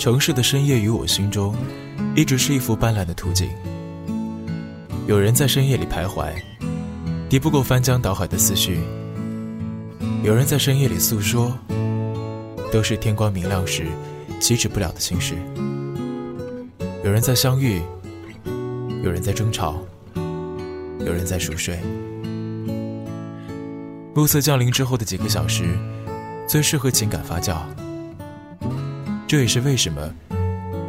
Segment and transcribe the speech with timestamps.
[0.00, 1.54] 城市的深夜于我心中，
[2.16, 3.50] 一直是一幅斑斓的图景。
[5.06, 6.32] 有人在深夜里徘徊，
[7.28, 8.78] 敌不过翻江倒海的思绪；
[10.22, 11.52] 有人在深夜里诉说，
[12.72, 13.88] 都是天光明亮时
[14.40, 15.34] 启齿不了的心事。
[17.04, 17.82] 有人在相遇，
[19.04, 19.76] 有人在争吵，
[21.00, 21.78] 有人在熟睡。
[24.14, 25.78] 暮色降临之后的几个小时，
[26.48, 27.58] 最适合情感发酵。
[29.30, 30.12] 这也是为什么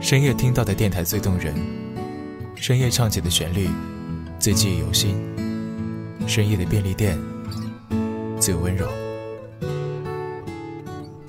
[0.01, 1.53] 深夜听到的电台最动人，
[2.55, 3.69] 深夜唱起的旋律
[4.39, 5.15] 最记忆犹新，
[6.25, 7.19] 深夜的便利店
[8.39, 8.87] 最温柔。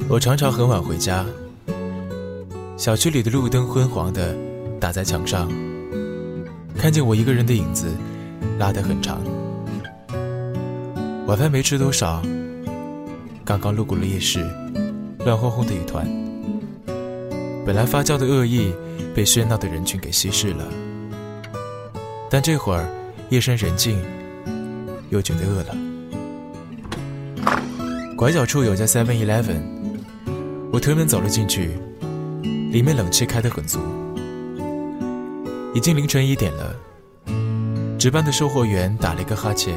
[0.09, 1.27] 我常常很晚回家，
[2.78, 4.34] 小区里的路灯昏黄的
[4.80, 5.52] 打在墙上，
[6.78, 7.94] 看见我一个人的影子
[8.58, 9.20] 拉得很长。
[11.27, 12.22] 晚饭没吃多少，
[13.44, 14.42] 刚刚路过了夜市，
[15.27, 16.21] 乱哄哄的一团。
[17.64, 18.74] 本来发酵的恶意
[19.14, 20.64] 被喧闹的人群给稀释了，
[22.28, 22.88] 但这会儿
[23.30, 24.02] 夜深人静，
[25.10, 25.77] 又觉得饿了。
[28.16, 29.60] 拐角处有家 Seven Eleven，
[30.72, 31.70] 我推门走了进去，
[32.70, 33.78] 里面冷气开得很足。
[35.74, 36.76] 已经凌晨一点了，
[37.98, 39.74] 值班的售货员打了一个哈欠。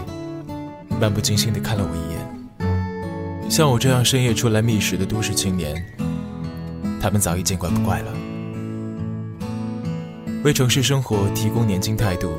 [0.99, 3.49] 漫不经心地看了我一眼。
[3.49, 5.85] 像我这样深夜出来觅食的都市青年，
[7.05, 8.11] 他们早已见怪不怪了。
[10.43, 12.31] 为城市生活提供年轻态度，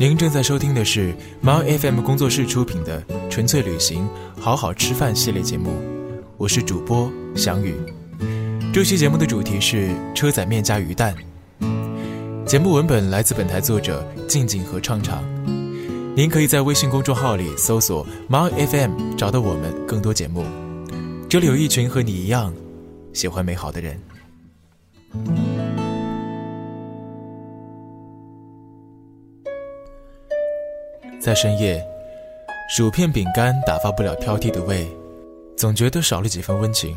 [0.00, 4.08] 您正在收听的是猫 FM 工作室出品的《纯粹旅行
[4.40, 5.76] 好好吃饭》系列节目，
[6.38, 7.74] 我是主播翔宇。
[8.72, 11.14] 这期节目的主题是车仔面加鱼蛋。
[12.46, 15.22] 节目文本来自本台作者静静和畅畅。
[16.16, 20.46] 您可以在微信公众号里搜索“猫 FM” 找到我们更多节目。
[21.28, 22.54] 这里有一群和你一样
[23.12, 24.00] 喜欢美好的人。
[31.20, 31.84] 在深夜，
[32.68, 34.88] 薯片饼干打发不了挑剔的胃，
[35.56, 36.96] 总觉得少了几分温情。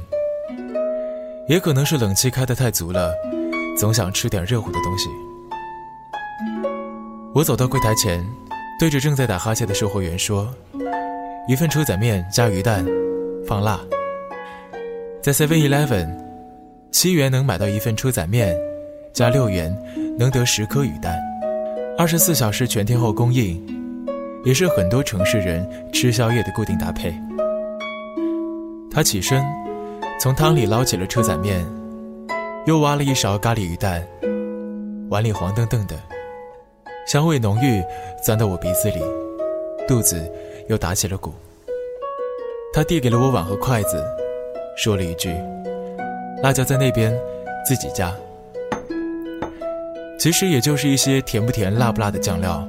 [1.47, 3.13] 也可能是冷气开得太足了，
[3.77, 5.09] 总想吃点热乎的东西。
[7.33, 8.25] 我走到柜台前。
[8.77, 10.53] 对着正在打哈欠的售货员说
[11.47, 12.85] ：“一份车仔面加鱼蛋，
[13.47, 13.79] 放辣。”
[15.25, 16.07] 在 Seven Eleven，
[16.91, 18.55] 七元能买到一份车仔面，
[19.11, 19.75] 加六元
[20.19, 21.19] 能得十颗鱼蛋，
[21.97, 23.59] 二十四小时全天候供应，
[24.43, 27.11] 也是很多城市人吃宵夜的固定搭配。
[28.91, 29.43] 他起身，
[30.19, 31.65] 从汤里捞起了车仔面，
[32.67, 34.07] 又挖了一勺咖喱鱼蛋，
[35.09, 35.95] 碗里黄澄澄的。
[37.07, 37.83] 香味浓郁，
[38.23, 39.01] 钻到我鼻子里，
[39.87, 40.31] 肚子
[40.69, 41.33] 又打起了鼓。
[42.71, 44.05] 他递给了我碗和筷子，
[44.75, 45.33] 说了一句
[46.43, 47.13] ：“辣椒在那边，
[47.65, 48.13] 自己加。”
[50.19, 52.67] 其实也就是一些甜不甜、辣不辣的酱料。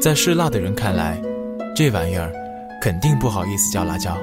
[0.00, 1.20] 在嗜辣的人看来，
[1.74, 2.32] 这玩意儿
[2.80, 4.16] 肯定不好意思叫辣椒。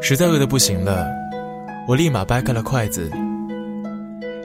[0.00, 1.06] 实在饿得不行了，
[1.86, 3.10] 我立马掰开了筷子，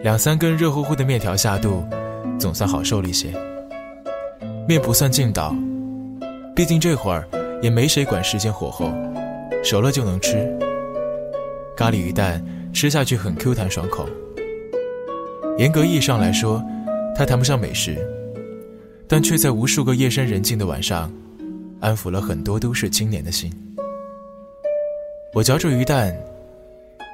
[0.01, 1.83] 两三根热乎乎的面条下肚。
[2.39, 3.31] 总算好受了一些，
[4.67, 5.55] 面不算劲道，
[6.55, 7.25] 毕竟这会儿
[7.61, 8.91] 也没谁管时间火候，
[9.63, 10.47] 熟了就能吃。
[11.75, 12.43] 咖喱鱼蛋
[12.73, 14.07] 吃下去很 Q 弹爽口，
[15.57, 16.63] 严格意义上来说，
[17.15, 17.97] 它谈不上美食，
[19.07, 21.11] 但却在无数个夜深人静的晚上，
[21.79, 23.51] 安抚了很多都市青年的心。
[25.33, 26.15] 我嚼着鱼蛋，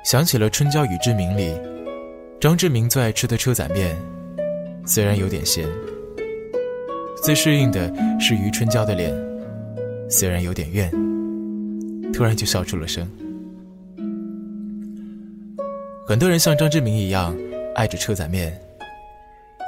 [0.04, 1.54] 想起了《春娇与志明》里
[2.40, 3.96] 张志明最爱吃的车仔面。
[4.86, 5.68] 虽然有点咸，
[7.24, 9.14] 最适应的是余春娇的脸，
[10.10, 10.92] 虽然有点怨，
[12.20, 13.10] 突然就笑出了声。
[16.06, 17.34] 很多人像张志明一样
[17.74, 18.60] 爱着车仔面，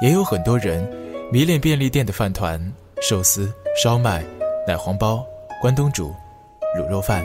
[0.02, 0.86] 也有很多人
[1.32, 2.60] 迷恋便利店的饭团、
[3.00, 3.50] 寿司、
[3.82, 4.22] 烧麦、
[4.68, 5.24] 奶黄包、
[5.62, 6.14] 关东煮、
[6.78, 7.24] 卤肉饭。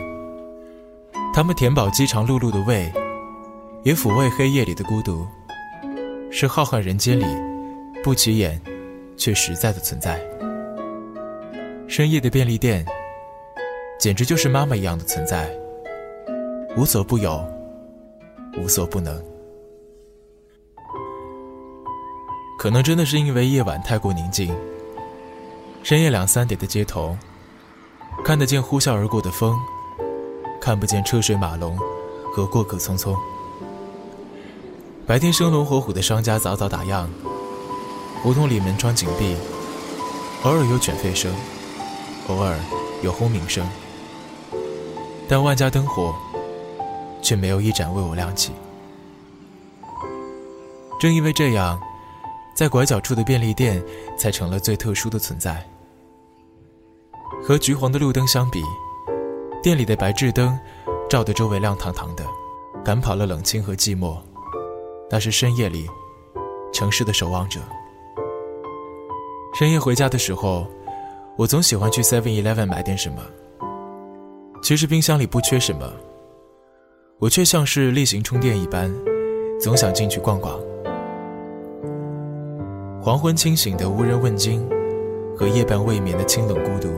[1.34, 2.90] 他们填饱饥肠辘辘的胃，
[3.84, 5.26] 也抚慰黑夜里的孤独，
[6.30, 7.26] 是浩瀚人间里。
[8.02, 8.58] 不起眼，
[9.18, 10.18] 却实在的存在。
[11.86, 12.82] 深夜的便利店，
[13.98, 15.50] 简直就是妈妈一样的存在，
[16.76, 17.44] 无所不有，
[18.56, 19.20] 无所不能。
[22.56, 24.54] 可能真的是因为夜晚太过宁静，
[25.82, 27.16] 深夜两三点的街头，
[28.24, 29.58] 看得见呼啸而过的风，
[30.60, 31.76] 看不见车水马龙
[32.32, 33.16] 和过客匆匆。
[35.08, 37.08] 白天生龙活虎的商家早早打烊。
[38.22, 39.36] 胡同里门窗紧闭，
[40.44, 41.32] 偶尔有犬吠声，
[42.28, 42.56] 偶尔
[43.02, 43.64] 有轰鸣声，
[45.28, 46.14] 但万家灯火
[47.20, 48.52] 却没有一盏为我亮起。
[50.98, 51.78] 正因为这样，
[52.56, 53.80] 在拐角处的便利店
[54.18, 55.64] 才成了最特殊的存在。
[57.42, 58.62] 和橘黄的路灯相比，
[59.62, 60.58] 店里的白炽灯
[61.08, 62.24] 照得周围亮堂堂的，
[62.84, 64.16] 赶跑了冷清和寂寞。
[65.10, 65.88] 那是深夜里
[66.72, 67.60] 城市的守望者。
[69.54, 70.66] 深夜回家的时候，
[71.36, 73.22] 我总喜欢去 Seven Eleven 买点什么。
[74.68, 75.90] 其实冰箱里不缺什么，
[77.20, 78.94] 我却像是例行充电一般，
[79.58, 80.60] 总想进去逛逛。
[83.00, 84.62] 黄昏清醒的无人问津，
[85.34, 86.90] 和夜半未眠的清冷孤独，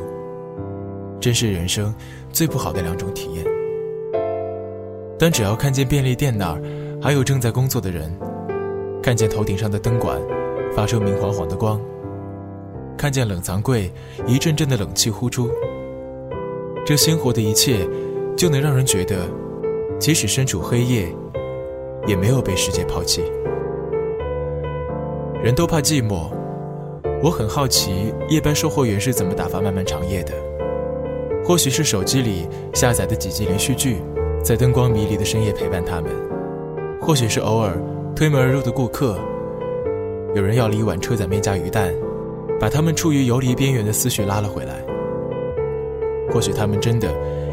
[1.21, 1.95] 真是人生
[2.33, 3.47] 最不好的两种体验。
[5.17, 6.61] 但只要看见便利店那儿
[7.01, 8.13] 还有正在工作的人，
[9.01, 10.21] 看见头顶上的灯管
[10.75, 11.81] 发出明晃晃的光，
[12.99, 13.89] 看见冷藏柜
[14.27, 15.49] 一阵阵的冷气呼出。
[16.91, 17.89] 这鲜活的一切，
[18.37, 19.19] 就能让人觉得，
[20.01, 21.07] 即使身处黑夜，
[22.05, 23.23] 也没有被世界抛弃。
[25.41, 26.33] 人都怕寂寞，
[27.23, 30.33] 我很好奇夜班售货员是怎么打发漫漫长夜的。
[31.45, 33.99] 或许是手机里下载的几集连续剧，
[34.43, 36.11] 在灯光迷离的深夜陪伴他们；
[37.01, 37.81] 或许是偶尔
[38.17, 39.17] 推门而入的顾客，
[40.35, 41.95] 有人要了一碗车仔面加鱼蛋，
[42.59, 44.85] 把他们处于游离边缘的思绪拉了回来。
[46.33, 47.09] 或许他们真的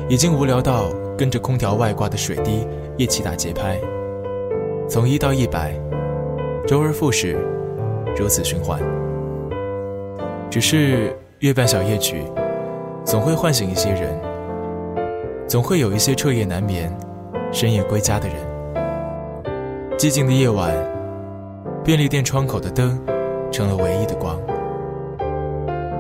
[0.08, 2.66] 已经无聊到跟着空调外挂的水滴
[2.96, 3.80] 一起打节拍，
[4.88, 5.74] 从一到一百，
[6.68, 7.38] 周而复始，
[8.16, 8.80] 如此循环。
[10.50, 12.22] 只是月半小夜曲，
[13.04, 14.18] 总会唤醒一些人，
[15.48, 16.96] 总会有一些彻夜难眠、
[17.52, 18.38] 深夜归家的人。
[19.98, 20.72] 寂静的夜晚，
[21.84, 23.00] 便利店窗口的灯
[23.52, 24.40] 成了唯一的光。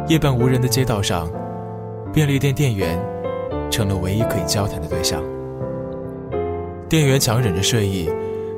[0.08, 1.28] 夜半无人的街道上。
[2.18, 3.00] 便利店店员
[3.70, 5.24] 成了唯一可以交谈的对象。
[6.90, 8.10] 店员强忍着睡意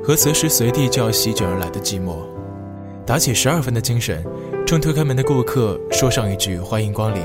[0.02, 2.14] 和随时随地就要席卷而来的寂寞，
[3.04, 4.24] 打起十二分的精神，
[4.66, 7.20] 冲推开门的顾客说上一句“欢迎光临”。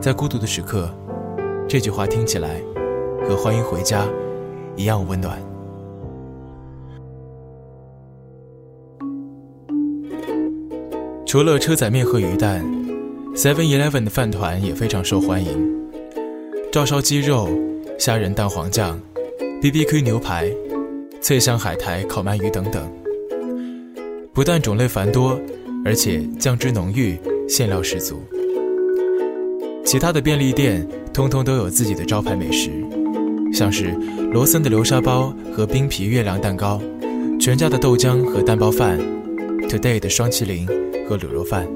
[0.00, 0.88] 在孤独的时刻，
[1.68, 2.58] 这句话听起来
[3.28, 4.06] 和“欢迎回家”
[4.74, 5.38] 一样温暖。
[11.26, 12.81] 除了车仔面和鱼蛋。
[13.34, 15.50] Seven Eleven 的饭团也非常受欢迎，
[16.70, 17.48] 照烧鸡肉、
[17.98, 19.00] 虾仁蛋黄酱、
[19.62, 20.52] BBQ 牛排、
[21.22, 22.86] 脆香海苔烤鳗鱼等等，
[24.34, 25.40] 不但种类繁多，
[25.82, 27.18] 而且酱汁浓郁，
[27.48, 28.22] 馅料十足。
[29.82, 32.70] 其他的便利店通通都有自己的招牌美食，
[33.50, 33.92] 像是
[34.30, 36.80] 罗森的流沙包和冰皮月亮蛋糕，
[37.40, 39.00] 全家的豆浆和蛋包饭
[39.70, 40.66] ，Today 的双麒麟
[41.08, 41.66] 和卤肉饭。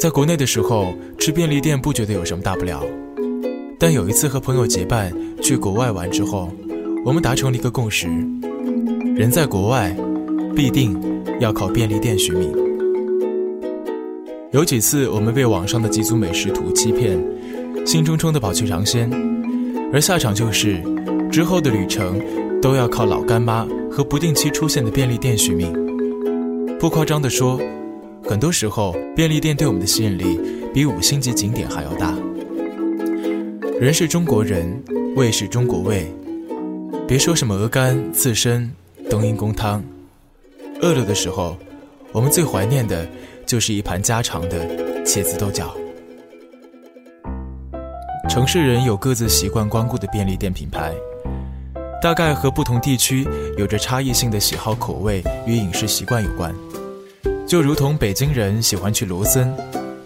[0.00, 2.82] 在国内的时候吃便利店不觉得有什么大不了，
[3.78, 5.12] 但有一次和朋友结伴
[5.42, 6.50] 去国外玩之后，
[7.04, 8.08] 我们达成了一个共识：
[9.14, 9.94] 人在国外，
[10.56, 10.98] 必定
[11.38, 12.50] 要靠便利店寻觅。
[14.52, 17.22] 有几次我们被网上的几组美食图欺骗，
[17.84, 19.10] 兴冲冲地跑去尝鲜，
[19.92, 20.82] 而下场就是
[21.30, 22.18] 之后的旅程
[22.62, 25.70] 都要靠老干妈和不定期出现的便利店续命。
[26.78, 27.60] 不夸张地说。
[28.22, 30.38] 很多时候，便利店对我们的吸引力
[30.72, 32.14] 比五星级景点还要大。
[33.80, 34.82] 人是中国人，
[35.16, 36.06] 味是中国味。
[37.08, 38.70] 别说什么鹅肝、刺身、
[39.08, 39.82] 冬阴功汤，
[40.80, 41.56] 饿了的时候，
[42.12, 43.08] 我们最怀念的
[43.44, 45.74] 就是一盘家常的茄子豆角。
[48.28, 50.94] 城市人有各自习惯光顾的便利店品牌，
[52.00, 53.26] 大概和不同地区
[53.58, 56.54] 有着差异性的喜好、口味与饮食习惯有关。
[57.50, 59.52] 就如同北京人喜欢去罗森，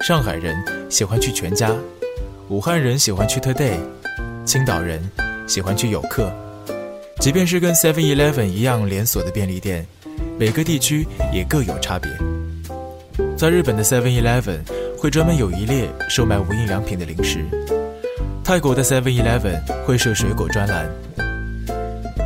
[0.01, 0.57] 上海人
[0.89, 1.71] 喜欢去全家，
[2.49, 3.77] 武汉人喜欢去 Today，
[4.47, 4.99] 青岛人
[5.47, 6.33] 喜欢去有客。
[7.21, 9.87] 即便是跟 Seven Eleven 一样连锁的便利店，
[10.39, 12.11] 每个地区也各有差别。
[13.37, 14.61] 在日本的 Seven Eleven
[14.97, 17.45] 会专门有一列售卖无印良品的零食，
[18.43, 20.91] 泰国的 Seven Eleven 会设水果专栏。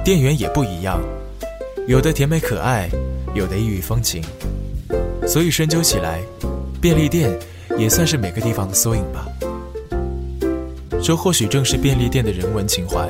[0.04, 1.00] 店员也不一样，
[1.88, 2.88] 有的甜美可爱，
[3.34, 4.22] 有的异域风情。
[5.28, 6.22] 所以深究起来，
[6.80, 7.38] 便利店
[7.76, 9.26] 也算是每个地方的缩影吧。
[11.02, 13.06] 这或许正是便利店的人文情怀。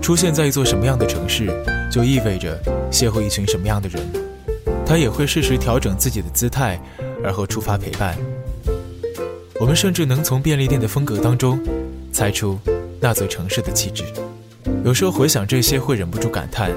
[0.00, 1.50] 出现在一座什么样的城市，
[1.90, 2.56] 就意味着
[2.90, 4.00] 邂逅一群什么样的人。
[4.86, 6.80] 他也会适时调整自己的姿态，
[7.24, 8.16] 而后出发陪伴。
[9.58, 11.60] 我们甚至能从便利店的风格当中，
[12.12, 12.58] 猜出
[13.00, 14.04] 那座城市的气质。
[14.84, 16.70] 有时候回想这些，会忍不住感叹。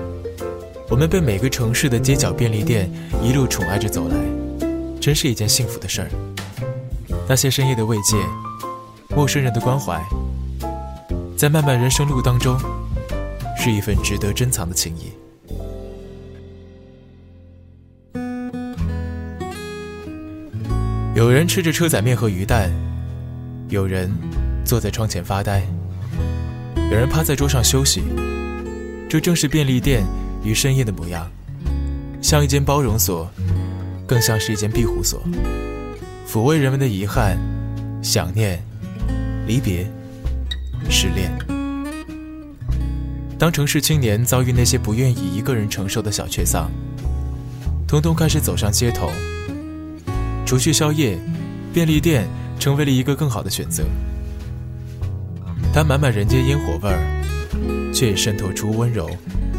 [0.88, 2.90] 我们被每个城市的街角便利店
[3.24, 4.16] 一路宠爱着走来
[5.02, 6.10] 真是一件幸福的事儿。
[7.28, 8.16] 那些深夜的慰藉
[9.16, 10.00] 陌生人的关怀
[11.36, 12.56] 在漫漫人生路当中
[13.58, 15.12] 是一份值得珍藏的情谊。
[21.16, 22.70] 有人吃着车仔面和鱼蛋
[23.70, 24.12] 有人
[24.64, 25.64] 坐在窗前发呆
[26.76, 28.04] 有人趴在桌上休息
[29.10, 30.04] 这正是便利店
[30.46, 31.28] 于深夜的模样，
[32.22, 33.28] 像一间包容所，
[34.08, 35.22] 更像是一间庇护所，
[36.28, 37.36] 抚慰人们的遗憾、
[38.04, 38.64] 想念、
[39.48, 39.90] 离别、
[40.88, 41.32] 失恋。
[43.40, 46.70] 当城市青年遭遇那些不愿意一个人承受的小确丧，
[47.88, 49.10] 通通开始走上街头。
[50.46, 51.18] 除去宵夜，
[51.74, 52.28] 便利店
[52.60, 53.84] 成为了一个更好的选择。
[55.74, 57.02] 它满满人间烟火味儿，
[57.96, 59.10] 却也渗透出温柔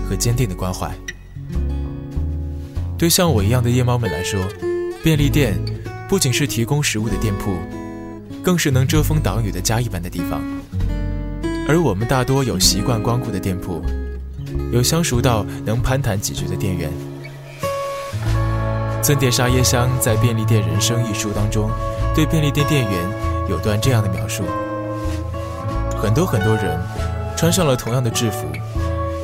[0.07, 0.95] 和坚定的关怀。
[2.99, 4.38] 对像我一样的夜猫们来说，
[5.02, 5.59] 便利店
[6.07, 7.57] 不仅是提供食物的店铺，
[8.43, 10.43] 更是能遮风挡雨的家一般的地方。
[11.66, 13.83] 而我们大多有习惯光顾的店铺，
[14.71, 16.93] 有相熟到能攀谈几句的店员。
[19.02, 21.71] 村店沙耶香在《便利店人生》一书当中，
[22.14, 22.93] 对便利店店员
[23.49, 24.45] 有段这样的描述：
[25.97, 26.78] 很多很多人
[27.37, 28.47] 穿上了同样的制服，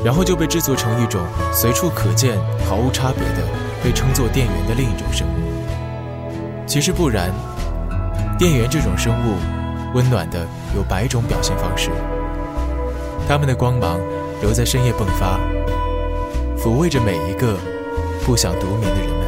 [0.04, 2.38] 然后就被制作成一种随处可见、
[2.68, 3.48] 毫无差别的
[3.82, 6.66] 被称作店员的另一种生物。
[6.66, 7.30] 其实不然，
[8.38, 9.36] 店员这种生物，
[9.94, 11.90] 温暖的有百种表现方式，
[13.26, 13.98] 他们的光芒
[14.40, 15.40] 留在深夜迸发，
[16.58, 17.56] 抚慰着每一个
[18.24, 19.22] 不想独眠的人们。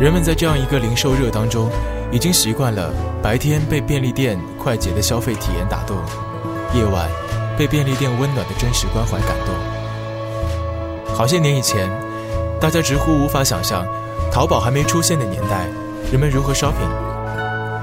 [0.00, 1.70] 人们在这样一个零售热当中，
[2.10, 5.96] 已经习惯了白天被便利店快捷的消费体验打动，
[6.74, 7.08] 夜晚
[7.56, 9.54] 被便利店温暖的真实关怀感动。
[11.14, 11.90] 好些年以前，
[12.60, 13.86] 大家直呼无法想象，
[14.30, 15.68] 淘宝还没出现的年代，
[16.10, 16.90] 人们如何 shopping。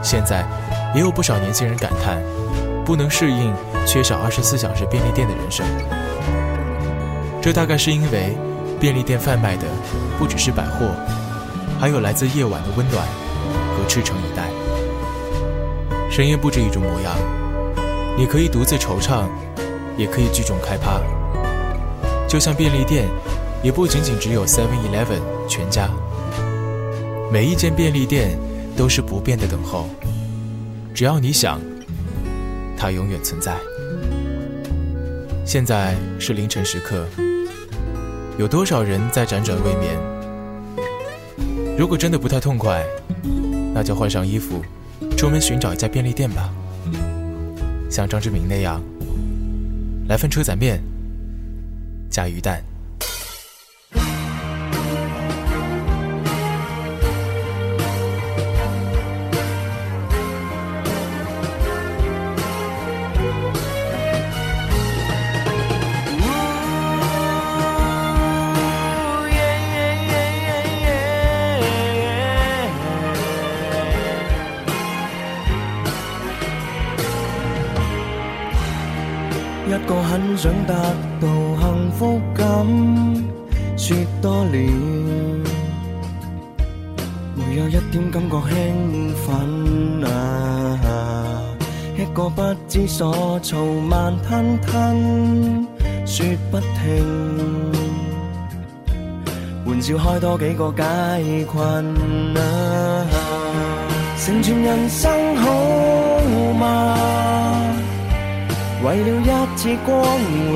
[0.02, 0.48] 现在，
[0.96, 2.22] 也有不少年轻人感叹，
[2.84, 3.54] 不能适应
[3.86, 5.66] 缺少二十四小时便利店的人生。
[7.42, 8.36] 这大概是因为，
[8.80, 9.68] 便利店贩卖的
[10.18, 10.88] 不只是百货。
[11.80, 13.08] 还有来自夜晚的温暖
[13.78, 14.50] 和赤诚以待。
[16.10, 17.16] 深夜不止一种模样，
[18.20, 19.30] 你可以独自惆怅，
[19.96, 21.00] 也可以聚众开趴。
[22.28, 23.08] 就像便利店，
[23.64, 25.90] 也不仅仅只有 Seven Eleven 全家。
[27.32, 28.38] 每一间便利店
[28.76, 29.88] 都是不变的等候，
[30.94, 31.62] 只要你想，
[32.78, 33.56] 它永远存在。
[35.46, 37.08] 现在是凌晨时刻，
[38.38, 39.98] 有多少人在辗转未眠？
[41.78, 42.84] 如果真的不太痛快，
[43.74, 44.62] 那就换上衣服，
[45.16, 46.50] 出门寻找一家便利店吧。
[47.90, 48.82] 像张志明那样，
[50.08, 50.80] 来份车仔面，
[52.10, 52.64] 加鱼蛋。
[79.80, 80.74] 一个很想得
[81.22, 81.28] 到
[81.60, 82.46] 幸福感，
[83.78, 84.52] 说多了，
[87.34, 91.42] 没有一点感觉兴奋啊！
[91.98, 95.66] 一个不知所措，慢吞吞，
[96.06, 97.72] 说不停，
[99.66, 101.86] 玩笑开多几个解困
[102.36, 103.06] 啊！
[104.18, 105.99] 成全人生好？
[108.82, 109.92] 为了一次光
[110.48, 110.56] 荣，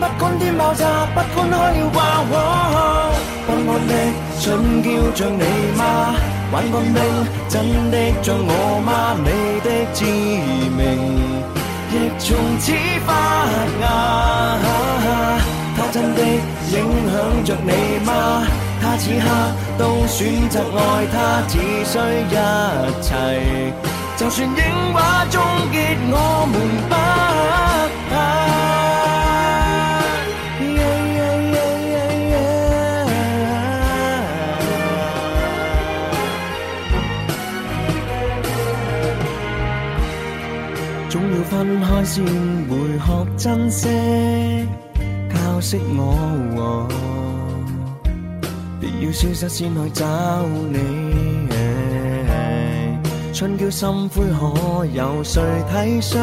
[0.00, 2.30] 不管天爆炸，不管开了挂火，
[3.46, 3.92] 不安的
[4.40, 4.42] 蠢
[4.82, 5.44] 叫像你
[5.78, 5.80] 吗？
[6.52, 6.96] 玩个命
[7.48, 7.54] 真
[7.92, 9.14] 的像我吗？
[9.22, 10.04] 你的致
[10.74, 10.80] 命
[11.92, 12.26] 亦从
[12.58, 12.72] 此
[13.06, 13.08] 发
[13.80, 13.86] 芽，
[15.76, 16.18] 他真的
[16.72, 16.74] 影
[17.12, 17.14] 响
[17.44, 17.70] 着你
[18.04, 18.10] 吗？
[18.82, 19.24] 他此刻
[19.78, 21.14] 都选择爱他，
[21.46, 21.54] 只
[21.84, 21.94] 需
[22.26, 22.34] 一
[23.00, 23.08] 切。
[24.20, 25.40] 就算影画终
[25.72, 26.54] 结，我们
[26.90, 26.94] 不怕。
[41.08, 42.22] 总要分开先
[42.68, 43.08] 会学
[43.38, 43.88] 珍惜，
[45.32, 46.86] 教识我，
[48.78, 50.04] 别要消失先去找
[50.70, 50.99] 你。
[53.40, 55.40] 春叫心灰，可有谁
[55.72, 56.18] 体恤？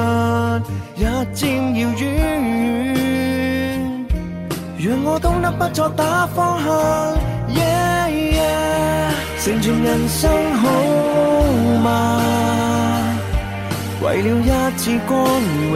[0.97, 4.05] 日渐遥远，
[4.77, 6.71] 让我懂得不作打方向。
[7.55, 9.09] Yeah yeah，
[9.43, 10.69] 成全人生好
[11.81, 12.21] 吗？
[14.03, 15.17] 为了一次光
[15.73, 15.75] 荣，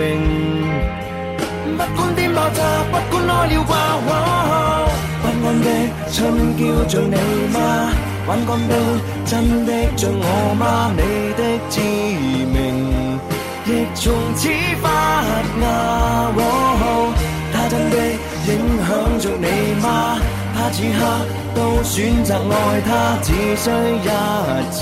[1.76, 4.08] 不管天爆炸，不管开了挂火，
[5.24, 5.68] 不安的
[6.12, 6.20] 春
[6.56, 7.16] 叫像你
[7.52, 7.58] 吗？
[8.28, 8.76] 玩干的，
[9.26, 10.92] 真的像我吗？
[10.96, 11.31] 你
[11.72, 13.20] 致命，
[13.66, 14.50] 亦从此
[14.82, 14.86] 发
[15.62, 15.64] 芽。
[17.54, 17.96] 他真的
[18.48, 18.50] 影
[18.86, 19.48] 响着你
[19.82, 19.88] 吗？
[20.54, 21.00] 他此刻
[21.56, 22.90] 都选择爱他，
[23.24, 23.66] 只需
[24.04, 24.06] 一
[24.72, 24.80] 切。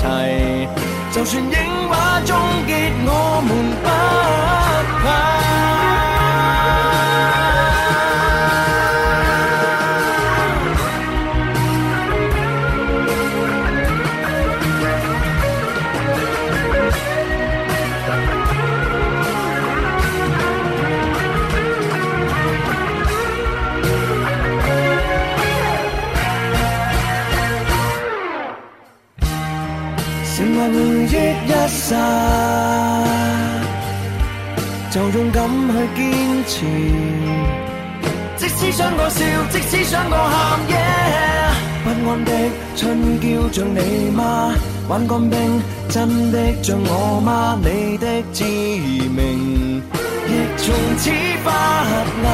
[1.12, 1.48] 就算影
[1.88, 3.08] 画终结，我
[3.46, 3.48] 们
[3.82, 3.86] 不
[5.02, 5.79] 怕。
[30.40, 30.46] 回
[31.04, 31.14] 忆
[31.46, 31.96] 一刹，
[34.90, 36.04] 就勇敢去坚
[36.46, 36.54] 持。
[38.36, 39.18] 即使想我笑，
[39.50, 40.58] 即使想我喊，
[41.84, 42.30] 不安的
[42.74, 42.80] 春
[43.20, 44.54] 叫像你吗？
[44.88, 47.58] 玩干冰，真的像我吗？
[47.62, 49.82] 你的致命，
[50.26, 51.10] 亦从此
[51.44, 51.48] 发
[52.22, 52.26] 芽。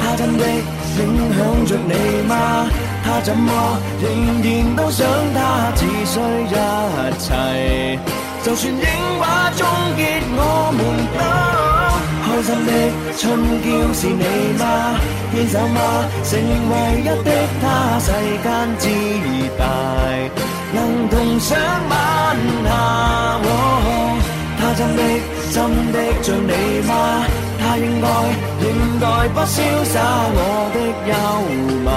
[0.00, 1.00] 他真的影
[1.36, 1.92] 响着你
[2.26, 2.32] 吗？
[3.04, 3.52] 他怎么
[4.00, 4.04] 仍
[4.42, 5.70] 然都想他，
[6.04, 6.54] 需一
[7.18, 7.98] 切。
[8.42, 8.80] 就算影
[9.18, 10.38] 画终结，我
[10.76, 10.78] 们
[11.16, 11.20] 都
[12.24, 12.70] 开心的
[13.16, 13.22] 春
[13.64, 14.24] 娇是你
[14.58, 14.62] 吗？
[15.32, 15.78] 牵手吗？
[16.22, 16.30] 成
[16.70, 17.30] 唯一的
[17.60, 17.64] 他，
[17.98, 18.06] 世
[18.44, 18.46] 间
[18.78, 18.84] 之
[19.58, 19.60] 大，
[20.74, 20.76] 能
[21.08, 21.56] 同上
[21.88, 21.92] 晚
[22.64, 22.68] 霞。
[24.58, 25.00] 他真的
[25.52, 25.56] 真
[25.90, 26.52] 的像你
[26.86, 26.92] 吗？
[27.58, 28.06] 他应该
[28.60, 28.68] 应
[29.00, 29.52] 该不潇
[29.84, 29.94] 洒
[30.36, 30.38] 我
[30.74, 30.76] 的
[31.08, 31.12] 幽
[31.82, 31.88] 默。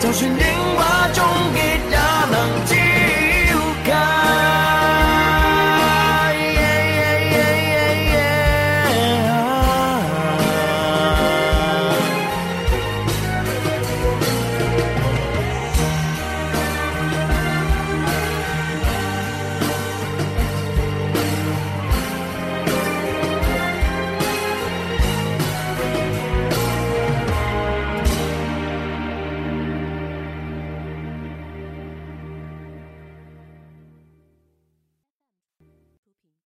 [0.00, 0.36] 就算影
[0.76, 0.80] 画
[1.12, 1.18] 终
[1.52, 1.58] 结
[1.90, 2.11] 也。